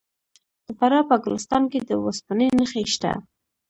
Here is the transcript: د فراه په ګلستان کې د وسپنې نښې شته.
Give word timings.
د 0.65 0.67
فراه 0.77 1.03
په 1.09 1.15
ګلستان 1.23 1.63
کې 1.71 1.79
د 1.89 1.91
وسپنې 2.05 2.47
نښې 2.57 2.83
شته. 2.93 3.11